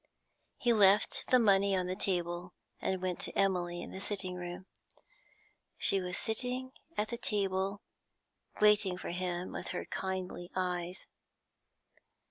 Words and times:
He 0.57 0.73
left 0.73 1.25
the 1.27 1.37
money 1.37 1.75
on 1.77 1.85
the 1.85 1.95
table 1.95 2.55
and 2.79 3.03
went 3.03 3.19
to 3.19 3.37
Emily 3.37 3.83
in 3.83 3.91
the 3.91 4.01
sitting 4.01 4.33
room. 4.33 4.65
She 5.77 6.01
was 6.01 6.17
sitting 6.17 6.71
at 6.97 7.09
the 7.09 7.19
table 7.19 7.83
waiting 8.59 8.97
for 8.97 9.09
him 9.11 9.51
with 9.51 9.67
her 9.67 9.85
kindly 9.85 10.49
eyes. 10.55 11.05